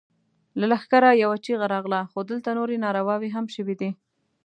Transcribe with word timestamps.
له 0.59 0.65
لښکره 0.71 1.09
يوه 1.23 1.37
چيغه 1.45 1.65
راغله! 1.73 2.01
خو 2.11 2.19
دلته 2.31 2.49
نورې 2.59 2.75
نارواوې 2.85 3.29
هم 3.35 3.45
شوې 3.55 3.75
دي. 3.81 3.89